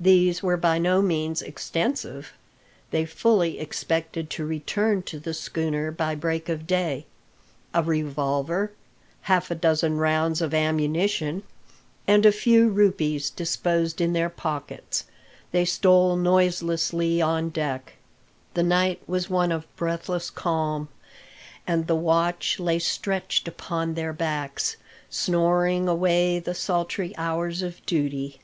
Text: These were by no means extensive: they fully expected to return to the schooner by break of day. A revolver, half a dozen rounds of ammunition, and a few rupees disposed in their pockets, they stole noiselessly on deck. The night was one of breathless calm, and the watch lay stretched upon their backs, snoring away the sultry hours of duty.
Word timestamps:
These 0.00 0.42
were 0.42 0.56
by 0.56 0.78
no 0.78 1.02
means 1.02 1.42
extensive: 1.42 2.32
they 2.92 3.04
fully 3.04 3.58
expected 3.60 4.30
to 4.30 4.46
return 4.46 5.02
to 5.02 5.20
the 5.20 5.34
schooner 5.34 5.90
by 5.90 6.14
break 6.14 6.48
of 6.48 6.66
day. 6.66 7.04
A 7.74 7.82
revolver, 7.82 8.72
half 9.28 9.50
a 9.50 9.54
dozen 9.54 9.98
rounds 9.98 10.40
of 10.40 10.54
ammunition, 10.54 11.42
and 12.08 12.24
a 12.24 12.32
few 12.32 12.70
rupees 12.70 13.28
disposed 13.28 14.00
in 14.00 14.14
their 14.14 14.30
pockets, 14.30 15.04
they 15.52 15.66
stole 15.66 16.16
noiselessly 16.16 17.20
on 17.20 17.50
deck. 17.50 17.96
The 18.54 18.62
night 18.62 19.02
was 19.06 19.28
one 19.28 19.52
of 19.52 19.66
breathless 19.76 20.30
calm, 20.30 20.88
and 21.66 21.86
the 21.86 21.94
watch 21.94 22.58
lay 22.58 22.78
stretched 22.78 23.46
upon 23.46 23.92
their 23.92 24.14
backs, 24.14 24.78
snoring 25.10 25.86
away 25.86 26.38
the 26.38 26.54
sultry 26.54 27.14
hours 27.18 27.60
of 27.60 27.84
duty. 27.84 28.40